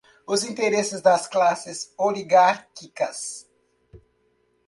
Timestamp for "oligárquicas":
1.95-3.47